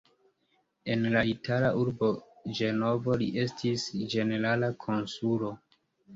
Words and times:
En 0.93 1.03
la 1.15 1.21
itala 1.31 1.69
urbo 1.81 2.09
Ĝenovo 2.61 3.19
li 3.25 3.29
estis 3.45 3.87
ĝenerala 4.17 4.73
konsulo. 4.89 5.55